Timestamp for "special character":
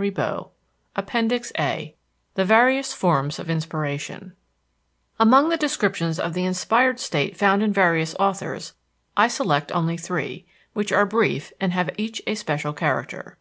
12.34-13.36